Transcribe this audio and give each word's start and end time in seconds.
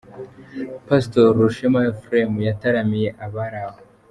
Pastor 0.87 1.27
Rushema 1.39 1.81
Ephrem 1.91 2.31
yataramiye 2.49 3.09
abari 3.25 3.59
aho. 3.67 3.77